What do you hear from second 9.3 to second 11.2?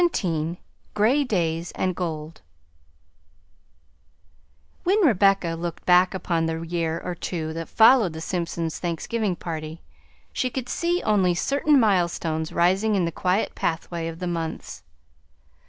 party, she could see